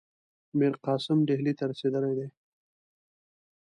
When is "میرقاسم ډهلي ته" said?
0.57-1.63